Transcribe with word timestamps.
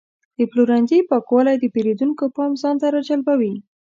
د 0.37 0.39
پلورنځي 0.51 0.99
پاکوالی 1.09 1.55
د 1.59 1.65
پیرودونکو 1.73 2.23
پام 2.35 2.51
ځان 2.61 2.75
ته 2.81 2.87
راجلبوي. 2.95 3.53